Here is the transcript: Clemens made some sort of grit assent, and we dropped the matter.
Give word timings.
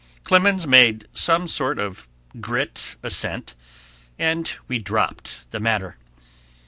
Clemens 0.23 0.65
made 0.65 1.05
some 1.13 1.47
sort 1.47 1.77
of 1.77 2.07
grit 2.39 2.95
assent, 3.03 3.53
and 4.17 4.51
we 4.67 4.79
dropped 4.79 5.41
the 5.51 5.59
matter. 5.59 5.95